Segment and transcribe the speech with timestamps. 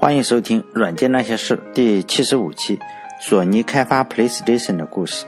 [0.00, 2.78] 欢迎收听《软件那些事》第七十五期，
[3.20, 5.26] 索尼开发 PlayStation 的故事。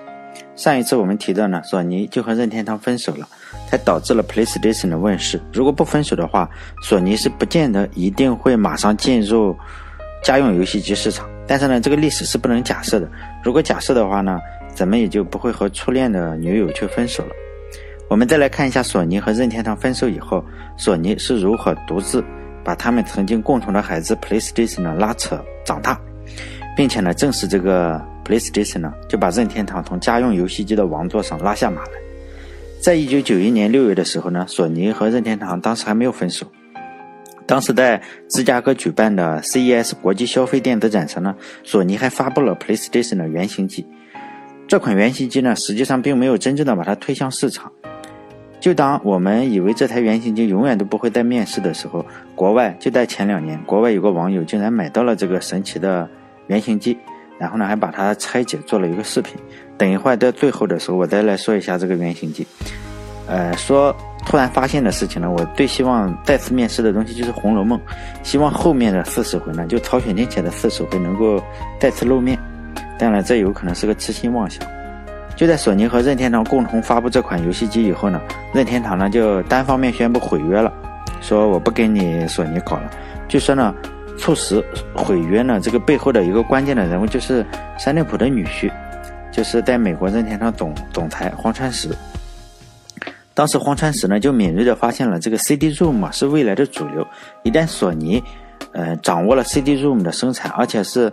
[0.55, 3.27] 上一次我们提到呢，索尼就和任天堂分手了，
[3.69, 5.41] 才导致了 PlayStation 的问世。
[5.53, 6.49] 如果不分手的话，
[6.85, 9.57] 索尼是不见得一定会马上进入
[10.23, 11.29] 家用游戏机市场。
[11.49, 13.11] 但是呢，这个历史是不能假设的。
[13.43, 14.39] 如果假设的话呢，
[14.73, 17.31] 咱们也就不会和初恋的女友去分手了。
[18.09, 20.45] 我们再来看一下索尼和任天堂分手以后，
[20.77, 22.25] 索尼是如何独自。
[22.71, 26.01] 把他们曾经共同的孩子 PlayStation 拉扯长大，
[26.77, 31.91] 并且呢，正是这个 PlayStation 呢，就把任天堂从家用游戏机的王座上拉下马来。
[32.81, 36.47] 在一九九一年六月的时候呢，索尼和任天堂当时还没有分手。
[37.45, 43.85] 当时在芝加哥举办的 CES 国际消费电子展上呢，索尼还发布了 PlayStation 的原型机。
[44.69, 47.73] 这款原型机呢，实际上并没有真正的把它推向市场。
[48.61, 56.07] 就当我们以为这台原型机永远都不会再面世的时候，国外就在前两年，国外有个网友竟然买到了这个神奇的
[56.47, 56.99] 原型机，
[57.39, 59.35] 然后呢还把它拆解做了一个视频。
[59.79, 62.47] 等一会儿在最后的时候，我再来说一下这个原型机。
[63.27, 67.79] 呃，说突然发现的事情呢，我最希望再次面世的东西就是《红楼梦》，
[68.23, 71.43] 希望后面的四十回呢，就曹雪芹写的四十回能够
[71.79, 72.39] 再次露面。
[72.99, 74.63] 当然，这有可能是个痴心妄想。
[75.41, 78.21] 就在索尼和任天堂共同发布这款游戏机以后呢，
[78.53, 80.71] 任天堂呢就单方面宣布毁约了，
[81.23, 82.91] 说我不跟你索尼搞了。
[83.27, 83.75] 据说呢，
[84.19, 84.63] 促使
[84.95, 87.43] 毁约呢这个背后的一个关键的人物就是
[87.79, 88.71] 山内溥的女婿，
[89.33, 91.89] 就是在美国任天堂总总裁荒川石。
[93.33, 97.07] 当时荒川石呢就敏锐地发现了这个 CD-ROM 是未来的主流，
[97.45, 98.23] 一旦索尼，
[98.73, 101.11] 呃掌握了 CD-ROM 的生产，而且是，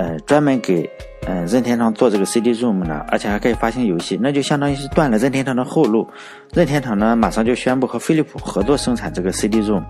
[0.00, 0.88] 呃专门给。
[1.26, 6.08] 嗯，任天堂做这个 CD-ROM 呢，而且还可以发行游戏，那就相当于是断了任天堂的后路。
[6.54, 9.84] 任天堂呢，马上就宣布和飞利浦合作生产这个 CD-ROM。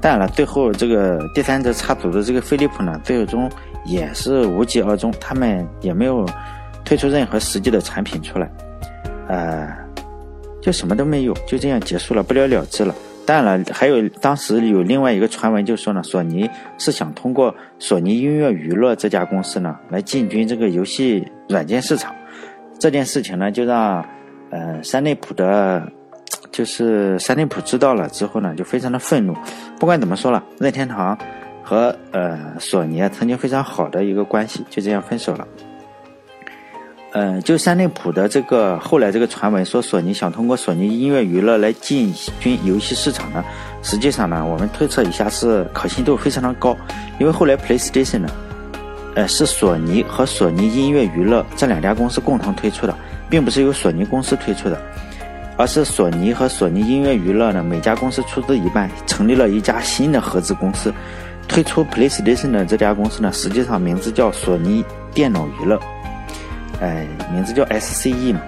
[0.00, 3.50] 当然了，最后这个第三者插足的这个飞利浦呢，最终
[3.84, 6.24] 也是无疾而终，他们也没有
[6.86, 8.50] 推出任何实际的产品出来，
[9.28, 9.68] 呃，
[10.62, 12.94] 就什么都没有，就这样结束了，不了了之了。
[13.26, 16.48] 当然了，还有当时有另外一个传闻，就说呢，索尼
[16.78, 22.14] 是想通过索尼音乐娱乐这家公司呢，来进军这个游戏软件市场。
[22.78, 24.06] 这件事情呢，就让
[24.50, 25.82] 呃山内普的，
[26.52, 29.34] 就是山内普知道了之后呢，就非常的愤怒。
[29.80, 31.18] 不管怎么说了，任天堂
[31.64, 35.48] 和呃索尼曾经非常好的一个关系，就这样分手了。
[37.18, 43.42] 嗯，就山内普的这个后来这个传闻说，索尼想通过索尼音乐娱乐来进军游戏市场呢，
[43.82, 46.76] 实际上呢，我们推测一下是可信度非常的高，
[47.18, 48.28] 因为后来 PlayStation 呢，
[49.14, 52.94] 呃，是索尼和索尼音乐娱乐这两家公司共同推出的，
[53.30, 54.78] 并不是由索尼公司推出的，
[55.56, 60.92] 而是索尼和索尼音乐娱乐呢，每家公司出资一半，成立了一家新的合资公司，
[61.48, 64.84] 推出 PlayStation 的这家公司呢，实际上名字叫索尼
[65.14, 65.80] 电脑娱乐。
[66.80, 68.40] 哎，名字叫 SCE 嘛。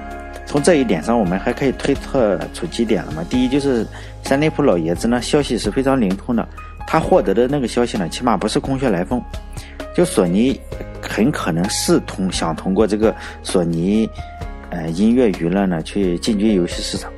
[0.47, 3.23] 从这一点上，我们还可以推测出几点了嘛。
[3.29, 3.87] 第一，就是
[4.23, 6.49] 山内溥老爷子呢，消息是非常灵通的。
[6.87, 9.23] 他获得的那个消息呢，起码不是空穴来风。
[9.95, 10.59] 就索尼
[11.03, 14.09] 很可能是通想通过这个索尼，
[14.71, 17.13] 呃，音乐娱乐呢，去进军游戏市场。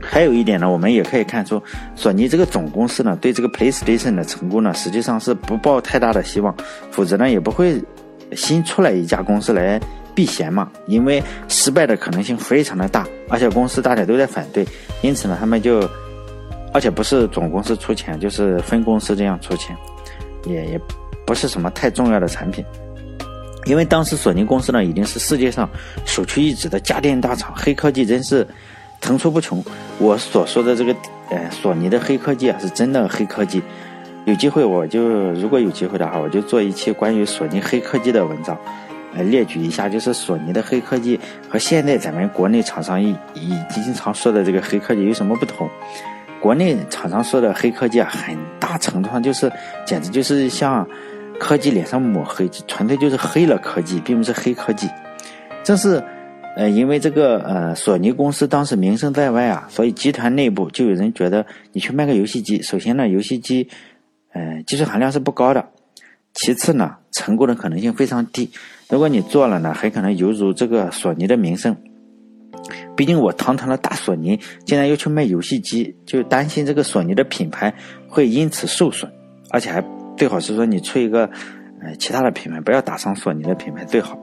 [0.00, 1.62] 还有一点呢，我们也可以看出，
[1.94, 6.52] 索尼这个总公司呢，对这个 PlayStation 的成功呢，实际上是不抱太大的希望，
[6.90, 7.80] 否则呢，也不会
[8.34, 9.78] 新出来一家公司来。
[10.20, 14.66] 避嫌嘛，因为失败的可能性非常的大，而且公司大家都在反对，
[15.00, 15.80] 因此呢，他们就，
[16.74, 19.74] 而且不是总公司出钱，就是分公司这样出钱，
[20.44, 20.80] 也也
[21.24, 22.62] 不是什么太重要的产品，
[23.64, 25.66] 因为当时索尼公司呢已经是世界上
[26.04, 28.46] 首屈一指的家电大厂，黑科技真是
[29.00, 29.64] 层出不穷。
[29.96, 30.94] 我所说的这个
[31.30, 33.62] 呃索尼的黑科技啊，是真的黑科技。
[34.26, 35.00] 有机会我就
[35.32, 38.54] 如果有机会的话，我就做一期关于索尼黑科技的文章。
[39.12, 45.68] 来列举一下，就是索尼的黑科技和现在咱们国内厂商已已经常说的这个黑科技有什么不同？
[46.40, 49.52] 国内厂商说的黑科技啊，很大程度上就是，
[49.84, 50.88] 简直就是像
[51.38, 54.88] 科技脸上抹黑，纯粹就是黑了科技，并不是黑科技。
[55.62, 56.02] 正是，
[56.56, 63.68] 呃，因为这个呃，索尼公司当时名声在外啊，所以集团内部就有人觉得，你去卖个游戏机，首先呢，游戏机，
[64.32, 65.62] 呃，技术含量是不高的。
[66.34, 68.50] 其次呢，成功的可能性非常低。
[68.88, 71.76] 如果你做了呢，很可能犹如这个索尼的名声。
[72.96, 77.74] 毕竟我堂堂的大索尼，竟然要去卖游戏机，就担心这个索尼的品牌
[78.08, 79.10] 会因此受损。
[79.50, 79.82] 而且还
[80.16, 81.28] 最好是说你出一个，
[81.82, 84.20] 呃，其他的品牌，不要打伤索尼的品牌最好。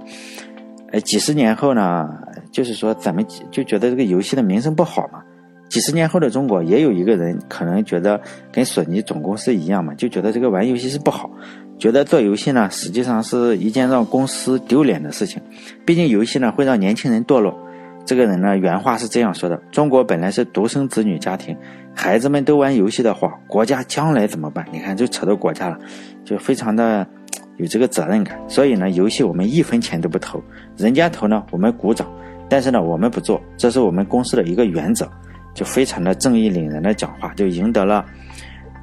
[0.91, 2.07] 呃，几十年后呢，
[2.51, 5.21] 就是说咱们就觉得这个游戏的名声不好嘛。
[5.67, 8.21] 几十年后的中国，也有一个人可能觉得
[8.53, 11.29] 跟索尼总公司一样嘛，就觉得这个玩游戏是不好，
[11.77, 15.41] 觉得做游戏呢实际上是一件让公司丢脸的事情。
[15.85, 17.57] 毕竟游戏呢会让年轻人堕落。
[18.05, 21.55] 这个人呢原话是这样说的：“中国本来是独生子女家庭，
[21.93, 24.65] 孩子们都玩游戏的话，国家将来怎么办？
[24.71, 25.77] 你看就扯到国家了，
[26.23, 27.05] 就非常的
[27.57, 28.39] 有这个责任感。
[28.47, 30.41] 所以呢，游戏我们一分钱都不投，
[30.77, 32.07] 人家投呢我们鼓掌，
[32.49, 35.07] 但是呢我们不做，这是我们公司的一个原则。”
[35.53, 38.05] 就非常的正义凛然的讲话，就赢得了，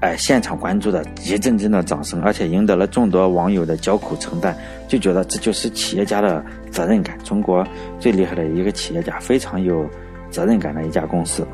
[0.05, 4.55] 哎，现场观众的一阵阵的掌声，而且赢得了众多网友的交口称赞，
[4.87, 7.19] 就觉得这就是企业家的责任感。
[7.25, 7.67] 中国
[7.99, 9.89] 最厉害的一个企业家，非常有
[10.31, 11.47] 责任感的一家公司。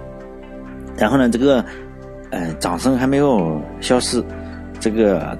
[0.96, 1.64] 然后呢，这个，
[2.30, 4.20] 嗯，掌声还没有消失，
[4.80, 5.38] 这个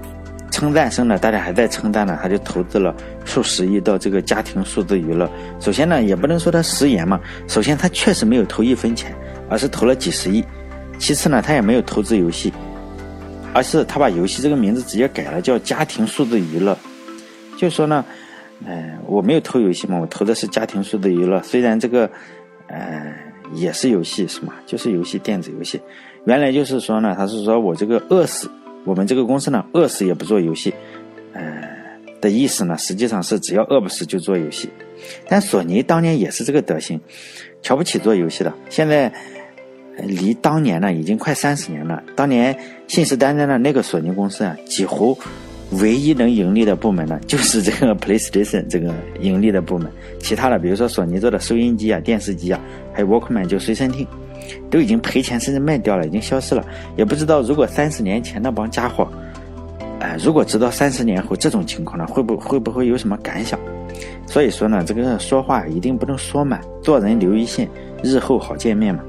[0.53, 5.29] 称赞声呢，大家还在称赞呢，他就投资了数十亿到这个家庭数字娱乐。
[5.59, 7.19] 首先呢，也不能说他食言嘛，
[7.49, 9.13] 首先他确实没有投一分钱。
[9.49, 10.45] 而是投了几十亿，
[10.97, 12.53] 其次呢，他也没有投资游戏，
[13.53, 16.77] 而是他把游戏这个名字直接改了，叫家庭数字娱乐。
[17.59, 18.05] 就说呢，
[18.65, 21.43] 嗯，我没有投游戏嘛，我投的是家庭数字娱乐。
[21.43, 22.09] 虽然这个，
[22.69, 23.13] 呃，
[23.53, 24.55] 也是游戏是吗？
[24.67, 25.81] 就是游戏，电子游戏。
[26.27, 28.49] 原来就是说呢，他是说我这个饿死，
[28.85, 30.73] 我们这个公司呢，饿死也不做游戏，
[31.33, 31.69] 呃
[32.21, 34.71] 的意思呢，实际上是只要饿不死就做游戏。
[35.29, 37.01] 但索尼当年也是这个德行，
[37.63, 38.55] 瞧不起做游戏的。
[38.69, 39.13] 现在。
[39.99, 42.03] 离当年呢已经快三十年了。
[42.17, 42.57] 当年
[42.87, 45.17] 信誓旦旦的那个索尼公司啊，几乎
[45.73, 49.91] 唯一能盈利的部门呢， 就是这个 PlayStation 这个盈利的部门。
[50.19, 52.61] 其他的，比如说索尼做的收音机啊、电视机啊，
[52.93, 54.07] 还有 Walkman 就随身听，
[54.71, 56.65] 都已经赔钱，甚至卖掉了，已经消失了。
[56.97, 59.07] 也不知道如果三十年前那帮家伙，
[60.01, 63.59] 哎，如果知道三十年后这种情况呢，会不会不会有什么感想？
[64.27, 67.69] 所以说呢，这个说话一定不能说满，做人留一线，
[68.03, 69.03] 日后好见面嘛。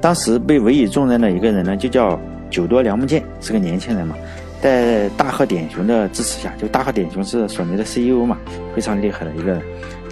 [0.00, 2.18] 当时被委以重任的一个人呢，就叫
[2.48, 4.14] 久多良木健，是个年轻人嘛，
[4.60, 8.38] 在大贺典雄的支持下，就大贺典雄是索尼的 CEO 嘛，
[8.74, 9.62] 非常厉害的一个人，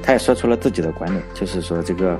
[0.03, 2.19] 他也说出了自己的观点，就是说这个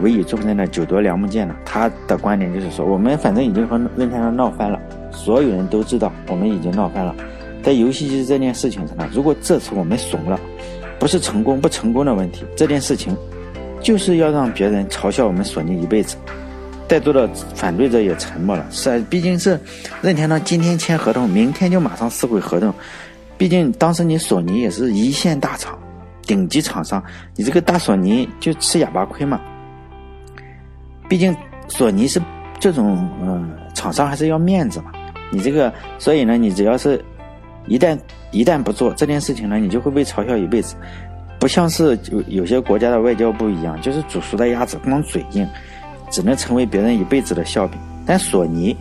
[0.00, 4.80] 委以重任的久多良木健呢，他的观点就是说，我们反正已经和任天堂闹翻了，
[5.10, 7.14] 所有人都知道我们已经闹翻了，
[7.62, 10.40] 在游戏机这件事情上呢，如果这次我们怂了，
[10.98, 13.14] 不是成功不成功的问题，这件事情
[13.80, 16.16] 就是要让别人嘲笑我们索尼一辈子。
[16.88, 18.66] 在座的反对者也沉默了。
[18.70, 19.60] 是，毕竟是
[20.00, 22.72] 任天堂今天签合同，明天就马上撕毁合同。
[23.36, 25.78] 毕竟当时你索尼也是一线大厂、
[26.22, 27.02] 顶级厂商，
[27.36, 29.40] 你这个大索尼就吃哑巴亏嘛。
[31.08, 31.36] 毕竟
[31.68, 32.20] 索尼是
[32.58, 34.90] 这种嗯厂商，还是要面子嘛。
[35.30, 37.04] 你这个，所以呢，你只要是
[37.66, 37.96] 一旦
[38.30, 40.74] 一旦不做这件事情呢，你就会被嘲笑一辈子。
[41.38, 45.46] 不像是有有些国家的外交部一样，就是煮熟的鸭子光嘴硬。
[46.10, 48.76] 只能成为别人一辈子的笑柄，但索尼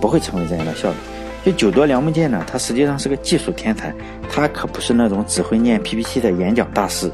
[0.00, 0.98] 不会成为这样的笑柄。
[1.44, 3.94] 就久多良木健呢，他实际上是个技术天才，
[4.28, 7.10] 他可不是那种只会念 PPT 的演讲大师。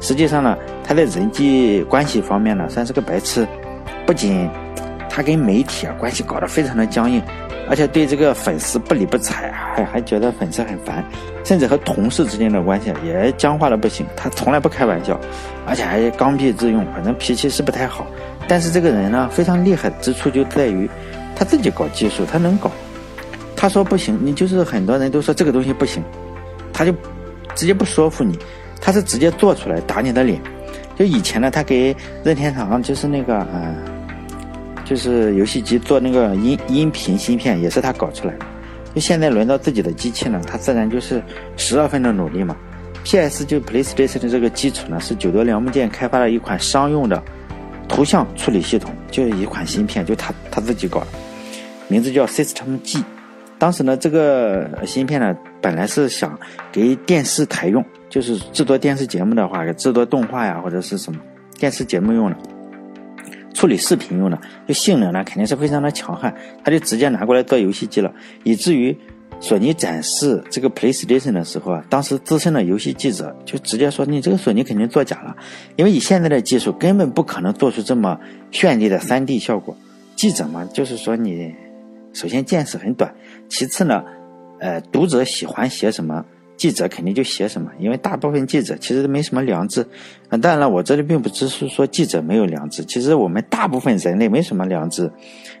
[0.00, 3.46] 实际上呢，他在人际关系方面呢，算是个白痴。
[4.06, 4.48] 不仅
[5.08, 7.20] 他跟媒体啊关系搞得非常的僵硬，
[7.68, 11.04] 而且对这个粉丝不理不睬，还还觉得粉丝很烦，
[11.44, 14.06] 甚至和同事之间的关系也僵化的不行。
[14.16, 15.18] 他从来不开玩笑，
[15.66, 18.06] 而且还刚愎自用，反正脾气是不太好。
[18.52, 20.86] 但是这个人呢，非常厉害之处就在于，
[21.34, 22.70] 他自己搞技术，他能搞。
[23.56, 26.04] 他说不行，你就是很多人都说这个东西不行，
[26.70, 26.92] 他就
[27.54, 28.38] 直接不说服你，
[28.78, 30.38] 他是直接做出来打你的脸。
[30.98, 33.74] 就以前呢，他给任天堂就是那个嗯，
[34.84, 38.44] 就是游戏机做那个音音频芯片，也是他搞出来的。
[38.94, 41.22] 就现在轮到自己的机器呢，他自然就是
[41.56, 42.54] 十二分的努力嘛。
[43.02, 43.46] P.S.
[43.46, 47.22] 就 PlayStation 的这个基础呢，是九多良木健开发了一款商用的。
[47.92, 51.06] 图像处理系统就是一款芯片，就他他自己搞的，
[51.88, 53.04] 名字叫 System G。
[53.58, 56.36] 当时呢，这个芯片呢，本来是想
[56.72, 61.20] 给电视台用，就是制作电视节目的话，制作动画呀或者是什么
[61.58, 62.36] 电视节目用的，
[63.52, 66.34] 处理视频用的，就性能呢肯定是非常的强悍，
[66.64, 68.10] 他就直接拿过来做游戏机了，
[68.42, 68.96] 以至于。
[69.42, 75.36] 索尼展示这个 PlayStation 的时候啊，当时资深的游戏记者就直接说：“你这个索尼肯定作假了，
[75.74, 78.18] 因为以现在的技术根本不可能做出这么
[78.52, 79.76] 绚丽的 3D 效果。”
[80.14, 81.52] 记者嘛，就是说你
[82.12, 83.12] 首先见识很短，
[83.48, 84.04] 其次呢，
[84.60, 86.24] 呃，读者喜欢写什么，
[86.56, 89.82] 记者肯定就写什么，因为大部分记者其实没什么良知。
[90.28, 95.10] 啊，当然了，我这里并不只是说记者没有良知，其实我们大部分人类没什么良知，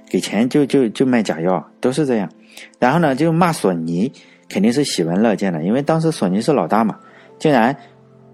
[0.08, 2.30] 给钱就就就卖假药，都是这样。
[2.78, 4.12] 然后呢，就骂索尼，
[4.48, 6.98] 肯定是喜闻乐见的，因为当时索尼是老大嘛，
[7.38, 7.76] 竟然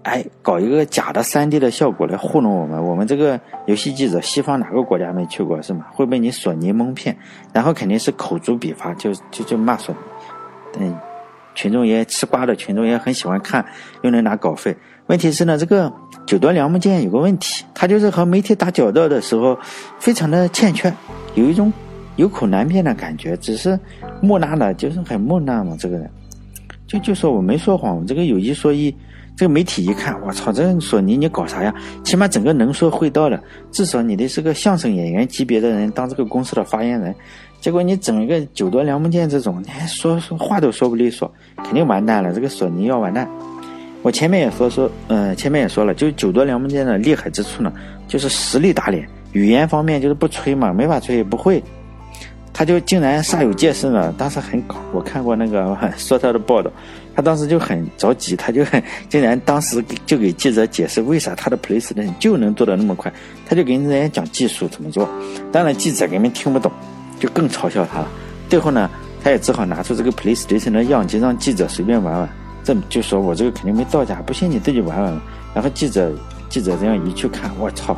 [0.03, 2.81] 哎，搞一个假的 3D 的效果来糊弄我们。
[2.81, 5.85] 我们这个游戏记者，西方哪个国家没去过是吗？
[5.91, 7.15] 会被你索尼蒙骗，
[7.51, 10.85] 然后肯定是口诛笔伐，就就就骂索尼。
[10.85, 10.97] 嗯，
[11.53, 13.63] 群众也吃瓜的群众也很喜欢看，
[14.01, 14.75] 又能拿稿费。
[15.07, 15.91] 问题是呢，这个
[16.25, 19.57] 九多良木剑有个问题，他就是和媒体打交道的时候
[19.99, 20.91] 非常的欠缺，
[21.35, 21.71] 有一种
[22.19, 23.79] 有口难辩的感觉，只是
[24.21, 25.75] 木讷的，就是很木讷嘛。
[25.79, 26.09] 这个人
[26.85, 28.93] 就就说我没说谎，我这个有一说一。
[29.37, 31.73] 这个媒体一看，我操，这索尼你搞啥呀？
[32.03, 37.15] 起码整个能说会道的，至少你得是个相声演员级别的人当这个公司的发言人。
[37.61, 41.31] 结果你整一个九多良木剑这种，你还说说话都说不利索，
[41.63, 42.33] 肯定完蛋了。
[42.33, 43.25] 这个索尼要完蛋。
[44.01, 47.71] 我前面也说说，呃，前面也说了，就九多良木剑的厉害之处呢，
[48.09, 51.63] 就是实力打脸，语言方面就是不吹嘛，没法吹，不会。
[52.59, 56.69] 他就竟然煞有介事呢，当时很搞，我看过那个 说他的报道，
[57.15, 63.09] 他当时就很着急，他就很竟然当时就给记者解释为啥他的 PlayStation 就能做的那么快，
[63.47, 65.07] 他就给人家讲技术怎么做，
[65.53, 66.69] 当然记者根本听不懂，
[67.17, 68.09] 就更嘲笑他了。
[68.49, 68.89] 最后呢，
[69.23, 72.29] 他也只好拿出这个 PlayStation 的样机让记者随便玩玩，
[72.61, 75.21] 这就说我这个肯定没造假，不信你自己玩玩。
[75.53, 76.11] 然后记者
[76.49, 77.95] 记者这样一去看，我操，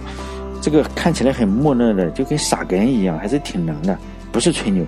[0.62, 3.98] 这个看起来很木讷的，就跟傻根一样，还是挺能的。
[4.32, 4.86] 不是吹牛，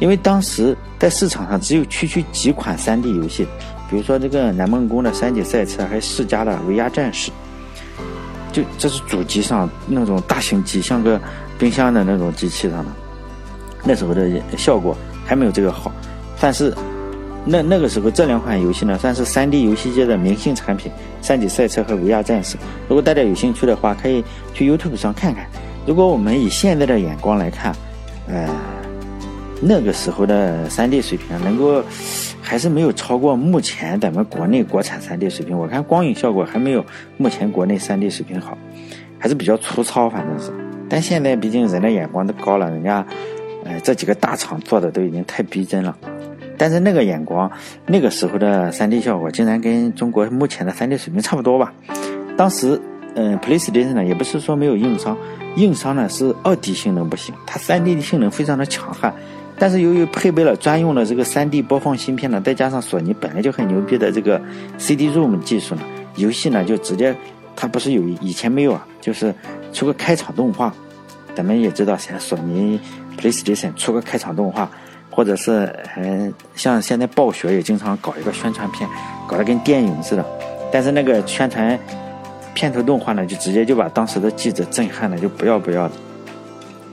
[0.00, 3.44] 因为当时在市场上只有区区几款 3D 游戏，
[3.90, 7.30] 比如说这个南梦宫的三级赛车，还世嘉的维亚战士，
[8.52, 11.20] 就这是主机上那种大型机，像个
[11.58, 12.90] 冰箱的那种机器上的，
[13.82, 15.92] 那时候的效果还没有这个好，
[16.36, 16.72] 算是
[17.44, 22.56] 那那个时候这两款游戏呢，算是 3D 游戏界的明星产品，三级赛车和维亚战士。
[22.88, 24.24] 如果大家有兴趣的话，可以
[24.54, 25.46] 去 YouTube 上看看。
[25.84, 27.74] 如果我们以现在的眼光来看，
[28.28, 28.48] 呃。
[29.66, 31.82] 那个时候的 3D 水平能够
[32.42, 35.58] 还是没有超过目前咱们国内国产 3D 水平。
[35.58, 36.84] 我看光影效果还没有
[37.16, 38.58] 目前国内 3D 水平好，
[39.18, 40.52] 还是比较粗糙，反正是。
[40.86, 43.06] 但现在毕竟人的眼光都高了，人家
[43.64, 45.96] 呃这几个大厂做的都已经太逼真了。
[46.58, 47.50] 但是那个眼光，
[47.86, 51.72] 那个时候的 3D 效果竟然跟中国目前的 3D 水平差不多吧？
[52.36, 52.78] 当时
[53.14, 55.16] 嗯，PlayStation 呢也不是说没有硬伤，
[55.56, 59.14] 硬伤呢是二 D 性能不行，它 3D 的性能非常的强悍。
[59.58, 64.40] 但是由于配备了专用的这个 3D 播放芯片呢，再加上索尼本来就很牛逼的这个
[64.78, 65.82] CD-ROM 技术呢，
[66.16, 67.14] 游戏呢就直接，
[67.54, 69.32] 它不是有以前没有啊，就是
[69.72, 70.74] 出个开场动画，
[71.34, 72.80] 咱们也知道，像索尼
[73.16, 74.68] PlayStation 出个开场动画，
[75.08, 78.88] 或者是嗯，像现在暴雪也经常搞一个宣传片，
[79.28, 80.26] 搞得跟电影似的，
[80.72, 81.78] 但是那个宣传
[82.54, 85.94] 片头动画呢，就直接就把当时的记者震撼的就不要不要的。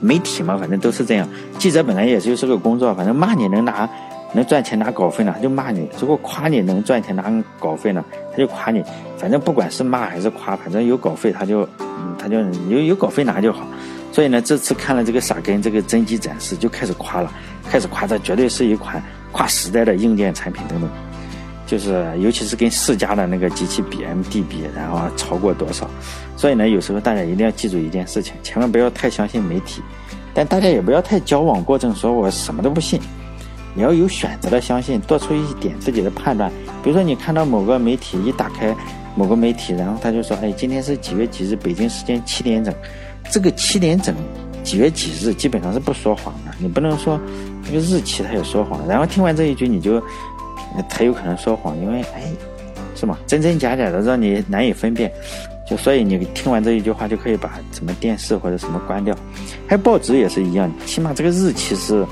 [0.02, 1.26] 媒体嘛，反正都是这样。
[1.58, 3.88] 记者本来也就是个工作，反正骂你能拿，
[4.34, 8.82] 能赚钱拿稿费呢，他就骂你；如果夸你能赚钱拿稿费呢，他就夸你。
[9.16, 11.66] 反正不管是骂还是夸，反正有稿费他就，
[12.18, 13.64] 他就有有稿费拿就好。
[14.10, 17.32] 所以呢，这次看了这个傻根这个真机展示，就开始夸了，
[17.70, 20.90] 开始夸这绝对是一款跨时代的硬件产品等等。
[21.64, 25.88] 就是，尤其是跟世嘉的那个机器比，MD 比，然后超过多少？
[26.42, 29.80] 所以呢，有时候大家一定要记住一件事情，千万不要太相信媒体，
[30.34, 33.00] 但大家也不要太矫枉过正，说我什么都不信。
[33.76, 36.50] 你要有选择的相信，做出一点自己的判断。
[36.82, 38.74] 比如说，你看到某个媒体一打开
[39.14, 41.54] 某个媒体，然后他就说：“哎，今天是几月几日？
[41.54, 42.74] 北京时间七点整。”
[43.30, 44.12] 这个七点整，
[44.64, 46.50] 几月几日，基本上是不说谎的。
[46.58, 47.20] 你不能说
[47.64, 48.84] 这个日期他也说谎。
[48.88, 50.02] 然后听完这一句，你就。
[50.88, 52.24] 他有可能说谎，因为哎，
[52.96, 53.16] 是吗？
[53.28, 55.12] 真真假假的让你难以分辨，
[55.76, 59.16] 所以你听完这一句话就可以把什么电视或者什么关掉。
[59.66, 62.06] 还有报纸也是一样，起码这个日期是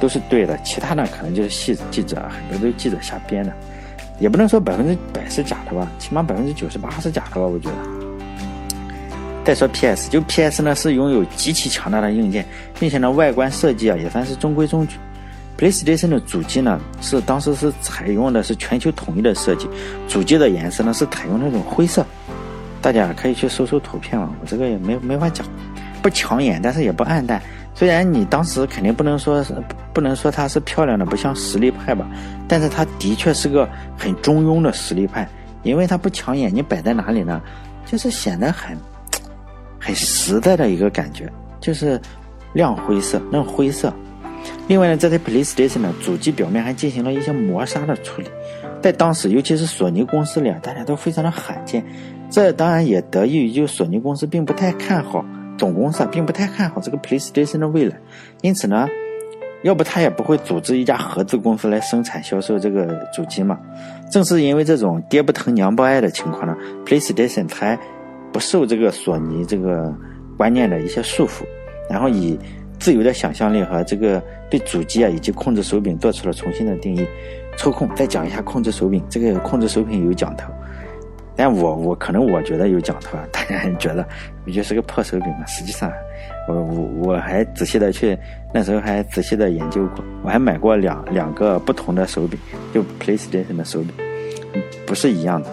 [0.00, 3.52] 都是对的，其他的可能就是记记者很多都是记者瞎编的，
[4.18, 7.76] 也不能说百分之百是假的吧，起码百分之九十八是假的吧，我觉得。
[9.44, 12.46] 再说 PS，就 PS 呢是拥有极其强大的硬件，
[12.80, 14.96] 并且呢外观设计啊也算是中规中矩。
[15.58, 19.68] PlayStation 的主机呢，是当时是采用的是全球统一的设计，
[20.08, 22.04] 主机的颜色呢是采用那种灰色，
[22.84, 25.46] 大家可以去搜搜图片嘛，我这个也没没法讲，
[26.02, 27.40] 不抢眼，但是也不暗淡。
[27.74, 29.54] 虽然你当时肯定不能说是
[29.94, 32.06] 不能说它是漂亮的，不像实力派吧，
[32.46, 35.26] 但是它的确是个很中庸的实力派，
[35.62, 37.40] 因为它不抢眼，你摆在哪里呢，
[37.86, 38.76] 就是显得很
[39.80, 41.26] 很实在的一个感觉，
[41.60, 41.98] 就是
[42.52, 43.90] 亮灰色，那种灰色。
[44.68, 48.28] 另外呢，这台 PlayStation 呢，主机表面还进行了一些磨砂的处理，
[48.82, 51.82] 在当时，尤其是索尼公司里啊，大家都非常的罕见。
[52.30, 55.24] 这当然也得益于就索尼公司并不太看好
[55.56, 57.96] 总公司啊，并不太看好这个 PlayStation 的未来，
[58.42, 58.88] 因此呢，
[59.62, 63.58] 要不他也不会组织一家合资公司来生产销售这个主机嘛。
[64.10, 67.78] 正是因为这种爹不疼娘不爱的情况呢，PlayStation 才
[68.32, 69.94] 不受这个索尼这个
[70.36, 71.44] 观念的一些束缚，
[71.88, 72.38] 然后以
[72.80, 77.06] 自由的想象力和这个对主机啊以及控制手柄做出了重新的定义。
[77.56, 80.52] 抽空再讲一下控制手柄，这个控制手柄有讲头。
[81.36, 84.06] 但我我可能我觉得有讲头啊， 大家觉得
[84.44, 85.44] 不就是个破手柄嘛？
[85.46, 85.92] 实际上，
[86.48, 88.16] 我我我还仔细的去
[88.52, 92.38] 那时候还仔细的研究过，我还买过两两个不同的手柄，
[92.72, 93.90] 就 PlayStation 的手柄，
[94.86, 95.48] 不是一样的。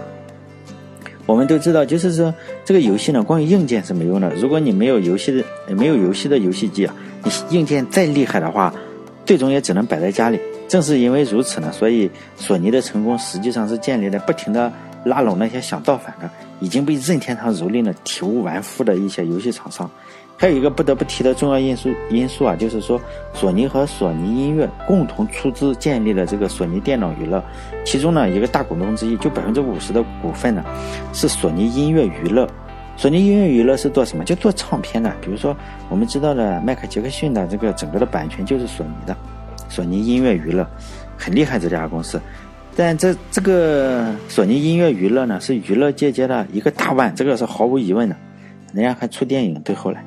[1.25, 2.33] 我们都知道，就是说
[2.65, 4.29] 这个游戏呢，光有硬件是没用的。
[4.35, 8.73] 如果你没有游戏的没有游戏的游戏机啊，你硬件再厉害的话，
[9.25, 10.39] 最终也只能摆在家里。
[10.67, 14.71] 正是因为如此呢，所以索尼的成功实际上是建立在不停的。
[15.03, 16.29] 拉拢那些想造反的、
[16.60, 19.89] 已经被任天堂蹂躏的体无完肤的一些游戏厂商，
[20.38, 23.00] 还有一个不得不提的重要因素因素啊，就是说
[23.34, 27.43] 索尼和索尼音乐共同出资建立了这个索尼电脑娱乐，
[27.86, 30.63] 其中呢一个大股东之一，就百分之五十的股份呢
[31.13, 32.48] 是索尼音乐娱乐。
[32.98, 34.24] 索尼音乐娱乐是做什么？
[34.24, 35.55] 就做唱片的，比如说
[35.89, 39.17] 我们知道的迈克杰克逊的这个整个的版权就是索尼的，
[39.67, 40.67] 索尼音乐娱乐
[41.17, 42.22] 很厉害这家公司。
[42.75, 48.16] 但这这个索尼音乐娱乐呢，是娱乐界界的一个大腕，这个是毫无疑问的。
[48.74, 50.04] 人家还出电影，对后来，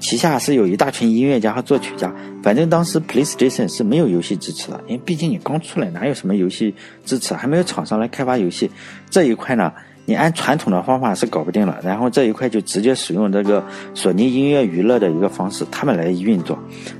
[0.00, 2.12] 旗下是有一大群音乐家和作曲家。
[2.42, 6.74] 反正当时 PlayStation 是没有游戏支持的，因为毕竟你刚出来，哪有什么游戏
[7.04, 8.70] 支持，还没有厂商来开发游戏。
[9.10, 9.70] 这一块呢，
[10.06, 11.78] 你按传统的方法是搞不定了。
[11.82, 13.62] 然后这一块就直接使用这个
[13.94, 16.58] 索尼音乐娱乐的一个方式，他们来运作。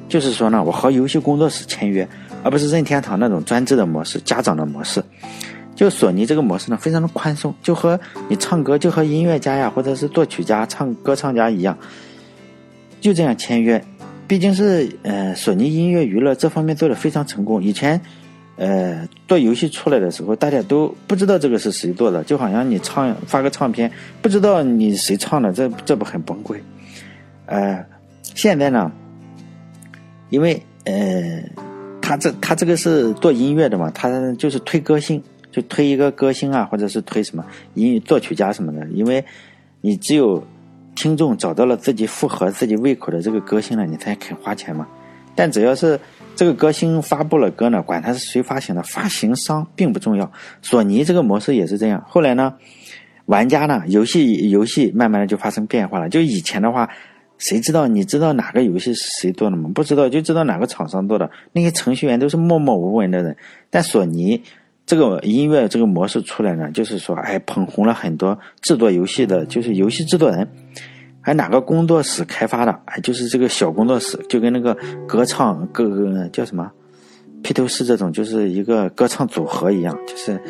[0.09, 2.07] 就是说呢，我和游戏工作室签约。
[2.44, 5.02] 而不是任天堂那种专制的模式、家长的模式，
[5.74, 7.98] 就索尼这个模式呢，非常的宽松，就和
[8.28, 11.76] 你唱歌，就和音乐家呀，或者是作曲家、唱歌唱家一样，
[13.00, 13.82] 就这样签约。
[14.28, 17.62] 毕竟是呃，索尼音乐娱乐这方面做的非常成功。
[17.62, 18.00] 以前，
[18.56, 26.58] 呃，做游戏出来的时候，大家都不知道这个是谁做的，就好像你唱发个唱片，不知道你谁唱的，这这不很崩溃？
[27.46, 27.84] 呃，
[28.22, 28.92] 现在呢，
[30.28, 31.42] 因为呃。
[32.06, 38.87] 他这他这个是做音乐的嘛，他就是推歌星，就推一个歌星啊，或者是推什么音作曲家什么的。
[38.88, 39.24] 因为，
[39.81, 40.46] 你只有
[40.94, 44.87] 听众找到了自己符合自己胃口的这个歌星了，你才肯花钱嘛。
[45.35, 45.98] 但只要是
[46.37, 50.31] 这个歌星发布了歌呢，管他是谁发行的，发行商并不重要。
[50.61, 52.05] 索尼这个模式也是这样。
[52.07, 52.52] 后来呢，
[53.24, 56.11] 玩家呢，游戏游戏慢慢的就发生变化了。
[56.11, 56.90] 就以前的话。
[57.44, 57.87] 谁知道？
[57.87, 59.70] 你知道哪个游戏是谁做的吗？
[59.74, 61.30] 不知道，就知道哪个厂商做的。
[61.52, 63.37] 那些程序员都是默默无闻的人。
[63.68, 64.42] 但索尼
[64.87, 70.48] 这个音乐这个模式出来呢，就是说，哎，捧红了很多制作游戏的，就是游戏制作人，
[71.20, 74.74] 还哪个工作室开发的，哎，就是这个小工作室，就跟那个
[75.07, 76.72] 歌唱歌叫什么
[77.42, 80.40] 披头士这种，就是一个歌唱组合一样，就是。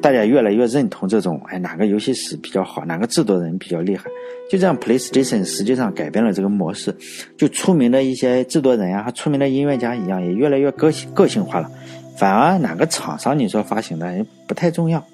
[0.00, 4.04] 大家越来越认同这种，哎，哪个游戏史比较好，哪个制作人比较厉害，
[4.50, 6.94] 就这样，PlayStation 实际上改变了这个模式，
[7.36, 11.70] 就出名的一些制作人啊，和出名的音乐家一样，也越来越个性个性化了。
[12.16, 15.04] 反而哪个厂商你说发行的也不太重要，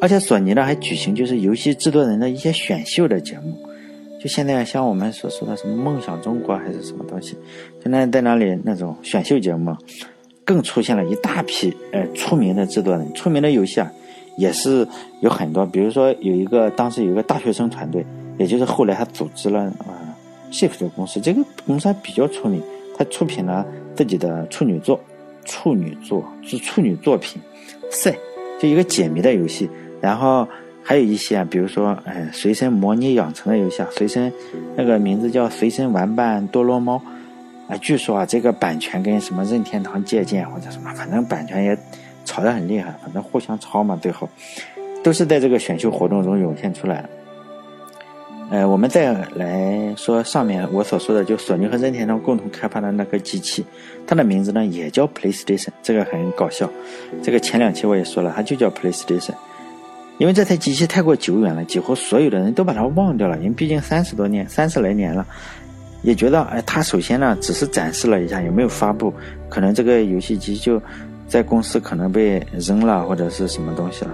[0.00, 3.58] 而且索尼呢还举行就是游戏制作人的一些选秀的节目，
[4.20, 7.36] 就现在像我们所说的什么梦想中国还是什么东西，
[7.82, 9.76] 现在在那里那种选秀节目，
[10.44, 13.90] 更出现了一大批呃出名的制作人，出名的游戏啊。
[14.40, 14.88] 也是
[15.20, 18.02] 有很多，比如说有一个当时有一个大学生团队，
[18.38, 19.92] 也就是后来他组织了啊
[20.50, 22.62] ，Shift 公司，这个公司还比较出名，
[22.96, 24.98] 他出品了自己的处女作，
[25.44, 27.40] 处女作是处女作品，
[27.90, 28.16] 赛
[28.58, 29.68] 就一个解谜的游戏，
[30.00, 30.48] 然后
[30.82, 34.32] 还有一些啊，比如说哎随身模拟养成的游戏啊，随身
[34.74, 36.96] 那个名字叫随身玩伴多罗猫，
[37.68, 41.78] 啊，据说啊这个版权跟什么任天堂借鉴或者什么，反正版权也。
[42.30, 44.28] 吵得很厉害，反正互相抄嘛，最后
[45.02, 47.08] 都是在这个选秀活动中涌现出来的。
[48.52, 53.64] 呃，我们再来说上面我所说的，就索尼和任天堂共同开发的那个机器，
[54.06, 56.70] 它的名字呢也叫 PlayStation，这个很搞笑。
[57.20, 59.34] 这个前两期我也说了，它就叫 PlayStation，
[60.18, 65.26] 因为这台机器太过久远了，几乎所有的人都把它忘掉了，因为毕竟三十多年、三十来年了，
[66.02, 69.12] 也觉得哎，它首先呢只是展示了一下，有没有发布，
[69.48, 70.80] 可能这个游戏机就。
[71.30, 74.10] 在公司可能被扔了或者是什么东西了，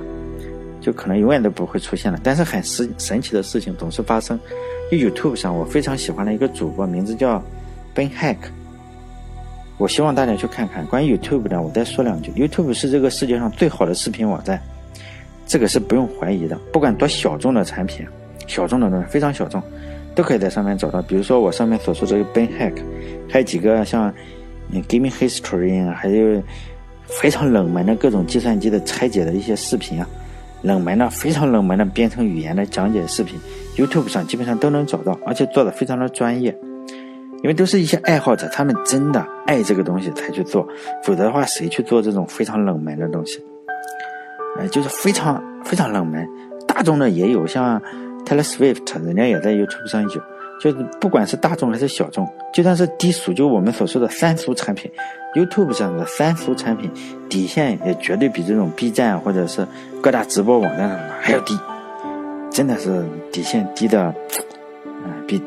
[0.83, 2.21] 就可能永远都不会出现了。
[2.23, 4.39] 但是很神神奇的事情总是发生。
[4.91, 7.43] 就 YouTube 上我非常喜欢的一个主播，名字叫
[7.95, 8.37] Ben Hack。
[9.79, 10.85] 我希望大家去看看。
[10.87, 12.31] 关于 YouTube 的，我再说两句。
[12.33, 14.61] YouTube 是这个世界上最好的视频网站，
[15.47, 16.55] 这个是不用怀疑的。
[16.71, 18.07] 不管多小众的产品，
[18.47, 19.63] 小众的东西非常小众，
[20.15, 21.01] 都可以在上面找到。
[21.01, 22.75] 比如说我上面所说这个 Ben Hack，
[23.31, 24.13] 还有几个像。
[24.89, 26.43] Gaming History 还有
[27.09, 30.07] 非常冷门的各种计算机的拆解的一些视频啊，
[30.63, 33.39] 冷门的非常冷门的编程语言的讲解视频
[33.77, 36.57] ，YouTube 上基本上都能找到，而且做的非常的专业。
[37.43, 40.67] 因为都是一些爱好者，他们真的爱这个东西才去做，
[41.05, 43.45] 否则的话，谁去做这种非常冷门的东西？
[44.59, 46.27] 呃，就是非常非常冷门，
[46.67, 47.81] 大众的也有，像
[48.25, 50.23] Taylor Swift，人家也在 YouTube 上有。
[50.61, 54.91] 就是不管是大众还是小众，就算是低俗，就我们所说的三俗产品
[55.35, 56.91] ，YouTube 上的三俗产品
[57.29, 59.67] 底线也绝对比这种 B 站或者是
[60.01, 61.59] 各大直播网站上的还要低，
[62.51, 64.15] 真的是底线低的，
[65.05, 65.43] 嗯，比。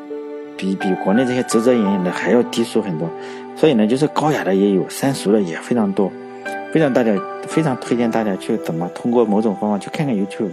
[0.61, 3.09] 比比国内这些遮遮掩掩的还要低俗很多，
[3.55, 6.11] 所以呢，就是高雅的也有，三俗的也非常多，
[6.73, 7.13] 非常大家
[7.47, 10.49] 非常推荐大家去怎么通过某种方法去看看 YouTube，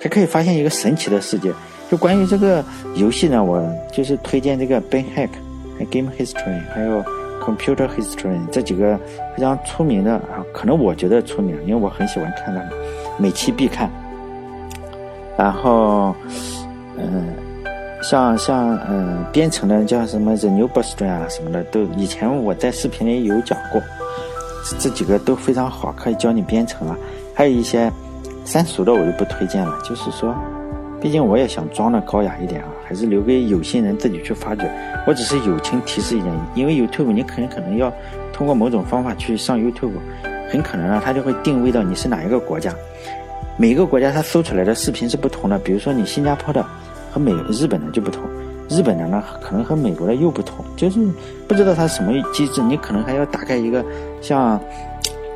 [0.00, 1.52] 还可以发现一个神奇的世界。
[1.90, 5.30] 就关于这个游戏呢，我就是推荐这个 Ben Hack、
[5.90, 7.02] Game History 还有
[7.44, 8.96] Computer History 这几个
[9.36, 12.68] 非常出名的啊，可能我觉得出名，因为我很喜欢看他们，
[13.18, 13.90] 每期必看。
[15.36, 16.14] 然后，
[16.96, 17.34] 嗯。
[18.02, 23.78] 像像嗯，编程的叫什么 The New Booster 啊什么的，都以前我在视频里有讲过，
[24.78, 26.96] 这几个都非常好，可以教你编程啊。
[27.34, 27.92] 还有一些
[28.42, 30.34] 三俗的我就不推荐了，就是说，
[31.00, 34.70] 毕竟我也想装的高雅一点啊，还是留给有心人自己去发掘。
[35.06, 37.92] 我只是友情提示一点，因为 YouTube 你很可能要
[38.32, 39.92] 通过某种方法去上 YouTube，
[40.50, 42.74] 很可能呢，它就会定位到你是哪一个国家，
[43.56, 46.64] 每个国家它搜出来的视频是不同的，比如说你新加坡的。
[47.12, 48.22] 和美日本的就不同，
[48.68, 51.00] 日本的呢可能和美国的又不同，就是
[51.48, 53.84] 不知道它什么机制，你可能还要打开一个
[54.20, 54.54] 像，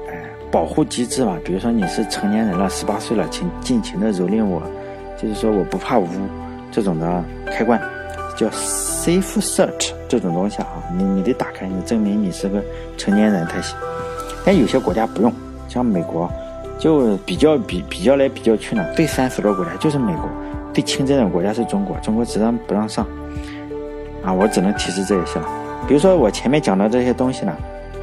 [0.08, 0.22] 哎，
[0.52, 4.62] 保护机制嘛，比如说你是成年人了，十八岁了，请尽情的蹂躏我，
[5.24, 6.06] 就是说我不怕污
[6.70, 7.80] 这种的开关，
[8.36, 12.62] 叫 Safe Search 这种东西啊，你你得打开，你证明你是个
[12.98, 13.74] 成年人才行。
[14.44, 15.32] 但有些国家不用，
[15.66, 16.30] 像美国，
[16.78, 20.28] 就比较比比较来比较去呢，最三十多国家就是美国。
[20.74, 23.06] 最清真的国家是中国，中国只让不让上，
[24.22, 25.48] 啊，我只能提示这一些了。
[25.88, 27.56] 比如说我前面讲的这些东西呢，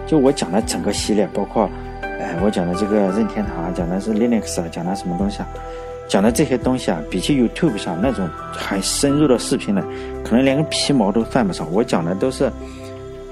[0.08, 1.70] 就我讲的整个系列，包括，
[2.02, 5.48] 哎，我讲的这个任天堂，讲的是 Linux 啊，讲的什么东西啊，
[6.12, 9.82] 讲的这些东西啊，比起 YouTube 上那种很深入的视频呢，
[10.26, 11.66] 可能连个皮毛都算不上。
[11.72, 12.52] 我讲的都是，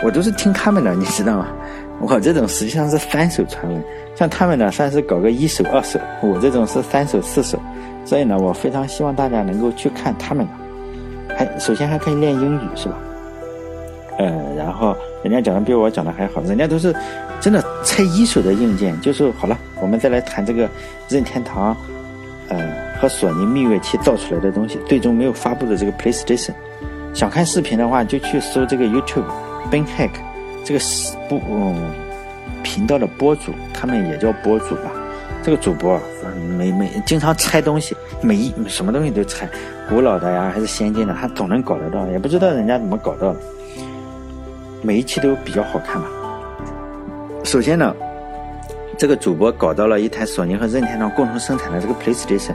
[0.02, 1.48] 我都是听他们的，你知道吗？
[2.00, 3.84] 我这种实际上是三手传闻，
[4.16, 7.60] 像他们呢算是搞个一手二手，我这种是三手四手。
[8.06, 12.96] 所以呢，我非常希望大家能够去看他们的，还首先还可以练英语，是吧？
[14.20, 14.26] 呃，
[14.58, 16.96] 然后人家讲的比我讲的还好，人家都是
[17.42, 18.98] 真的拆一手的硬件。
[19.02, 20.70] 就是好了，我们再来谈这个
[21.10, 21.76] 任天堂，
[22.50, 22.58] 呃，
[23.00, 26.54] 和索尼蜜月期造出来的东西，最终没有发布的这个 PlayStation。
[27.14, 29.26] 想看视频的话，就去搜这个 YouTube
[29.72, 30.12] Ben Hack
[30.64, 31.76] 这个是不嗯
[32.64, 34.92] 频道的播主，他们也叫播主吧。
[35.42, 36.00] 这个主播，
[36.58, 39.48] 每每经常拆东西，每一什么东西都拆，
[39.90, 43.40] 古老的呀还是先进的，他总能搞得到，也不知道人家怎么搞到的。
[44.82, 46.08] 每一期都比较好看吧。
[47.44, 47.96] 首先呢，
[49.00, 52.54] 这个主播搞到了一台索尼和任天堂共同生产的这个 PlayStation，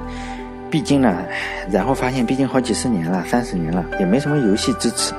[0.70, 1.24] 毕竟呢，
[1.70, 5.14] 然后发现毕竟好几十年了，三十年了，也没什么游戏支持，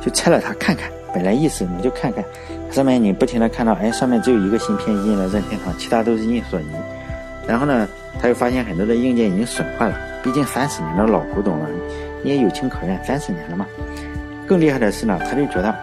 [0.00, 0.88] 就拆了它看看。
[1.12, 2.24] 本来意思你就看看，
[2.70, 6.68] 上面你不停的看到，哎，上面只有一个芯片印了任天堂，其他都是印索尼。
[7.44, 7.88] 然后呢，
[8.22, 11.68] 他又发现很多的硬件已经损坏了，毕竟三十年的老古董了，
[12.22, 13.66] 你也有情可原，三十年了嘛。
[14.46, 15.74] 更厉害的是呢，他就觉得，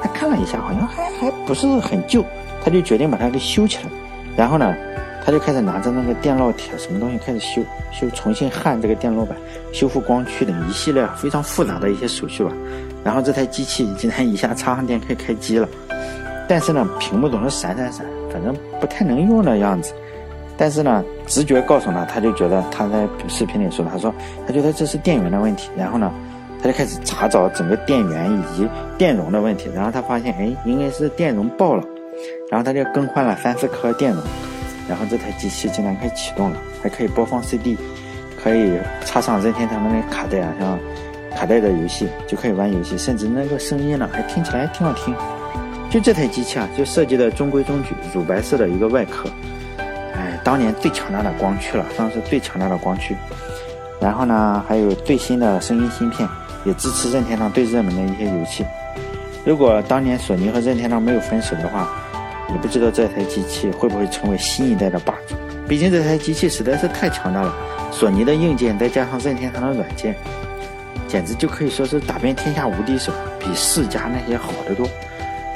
[0.00, 2.24] 他看了一下，好像还还不是很旧，
[2.64, 3.90] 他就决定把它给修起来。
[4.36, 4.74] 然后呢，
[5.24, 9.36] 他就开始拿着那个电烙铁什么东西开始修修，重新焊这个电路板，
[9.72, 12.52] 修复光驱等一系列非常复杂的一些手续吧。
[13.04, 15.68] 然后这台机器竟然一下插上电可以开机了，
[16.48, 19.92] 但是呢，屏幕总是闪闪闪，反正不太能用的样子。
[20.56, 24.14] 但是呢，直觉告诉他，他就觉得他在视频里说，他说
[24.46, 25.68] 他觉得这是电源的问题。
[25.76, 26.12] 然后呢，
[26.62, 29.68] 他就开始查找整个电源以及电容的问题。
[29.74, 31.84] 然后他发现，哎，应该是电容爆了。
[32.50, 34.22] 然后他就更换了三四颗电容。
[34.88, 37.76] 然后这台机器竟然可以启动了，还可以播放 CD，
[38.42, 40.78] 可以插上任天堂的那个卡带啊，像
[41.34, 45.14] 卡带的游戏就可以玩游戏，甚至那个声音呢还听起来挺好听。
[45.90, 49.28] 就这台机器啊，就设计的中规中矩，乳白色的一个外壳。
[50.14, 53.16] 哎当年最强大的光驱了，算是最强大的光驱。
[54.00, 56.28] 然后呢，还有最新的声音芯片，
[56.66, 58.66] 也支持任天堂最热门的一些游戏。
[59.46, 61.88] 如果当年索尼和任天堂没有分手的话，
[62.50, 65.34] 也不知道这台机器会不会成为新一代的霸主。
[65.66, 67.54] 毕竟这台机器实在是太强大了，
[67.90, 70.14] 索尼的硬件再加上任天堂的软件，
[71.08, 74.86] 简直就可以说是打遍天下无敌手，比世嘉那些好得多。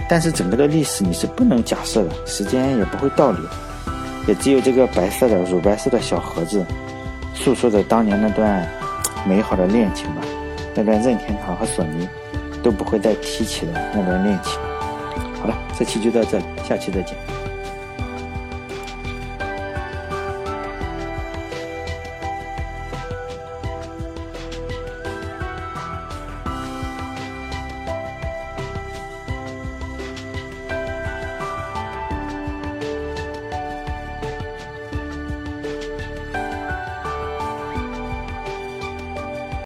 [0.09, 3.42] 但是整个的历史你是不能假设的，时间也不会倒流，
[4.27, 6.64] 也只有这个白色的乳白色的小盒子，
[7.35, 8.66] 诉说着当年那段
[9.27, 10.22] 美好的恋情吧，
[10.74, 12.09] 那段任天堂和索尼
[12.62, 14.59] 都不会再提起的那段恋情。
[15.78, 17.38] 这期就到这里，下期再见。